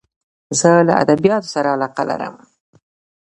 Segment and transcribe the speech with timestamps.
[0.59, 2.35] زه له ادبیاتو سره علاقه لرم.